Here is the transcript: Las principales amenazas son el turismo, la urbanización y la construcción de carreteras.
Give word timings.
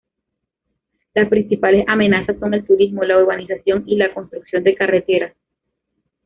Las 1.13 1.29
principales 1.29 1.85
amenazas 1.87 2.37
son 2.39 2.55
el 2.55 2.65
turismo, 2.65 3.03
la 3.03 3.19
urbanización 3.19 3.83
y 3.85 3.97
la 3.97 4.11
construcción 4.11 4.63
de 4.63 4.73
carreteras. 4.73 5.35